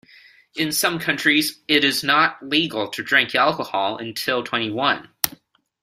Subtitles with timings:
[0.55, 5.07] In some countries it is not legal to drink alcohol until twenty-one